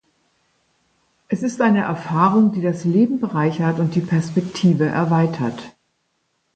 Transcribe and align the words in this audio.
Es 1.27 1.43
ist 1.43 1.61
eine 1.61 1.81
Erfahrung, 1.83 2.53
die 2.53 2.61
das 2.63 2.85
Leben 2.85 3.19
bereichert 3.19 3.77
und 3.79 3.93
die 3.93 4.01
Perspektive 4.01 4.87
erweitert. 4.87 5.75